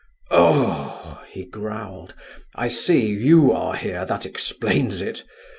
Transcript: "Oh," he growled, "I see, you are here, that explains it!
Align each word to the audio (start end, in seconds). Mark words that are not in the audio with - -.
"Oh," 0.31 1.21
he 1.29 1.45
growled, 1.45 2.15
"I 2.55 2.69
see, 2.69 3.05
you 3.07 3.51
are 3.51 3.75
here, 3.75 4.03
that 4.07 4.25
explains 4.25 4.99
it! 4.99 5.23